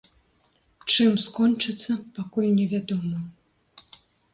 Чым 0.93 1.13
скончыцца, 1.25 1.91
пакуль 2.19 2.51
невядома. 2.59 3.17